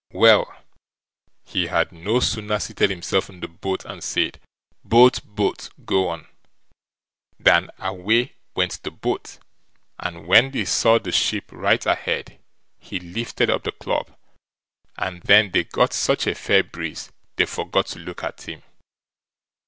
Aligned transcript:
Well, 0.13 0.51
he 1.43 1.67
had 1.67 1.91
no 1.91 2.19
sooner 2.21 2.57
seated 2.57 2.89
himself 2.89 3.29
in 3.29 3.39
the 3.39 3.47
boat, 3.47 3.85
and 3.85 4.03
said, 4.03 4.39
Boat, 4.83 5.21
boat, 5.23 5.69
go 5.85 6.07
on! 6.07 6.25
than 7.39 7.69
away 7.77 8.33
went 8.55 8.81
the 8.81 8.89
boat, 8.89 9.37
and 9.99 10.25
when 10.25 10.53
he 10.53 10.65
saw 10.65 10.97
the 10.97 11.11
ship 11.11 11.51
right 11.51 11.85
ahead 11.85 12.39
he 12.79 12.99
lifted 12.99 13.51
up 13.51 13.61
the 13.61 13.73
club, 13.73 14.17
and 14.97 15.21
then 15.21 15.51
they 15.51 15.65
got 15.65 15.93
such 15.93 16.25
a 16.25 16.33
fair 16.33 16.63
breeze, 16.63 17.11
they 17.35 17.45
forgot 17.45 17.85
to 17.89 17.99
look 17.99 18.23
at 18.23 18.41
him. 18.47 18.63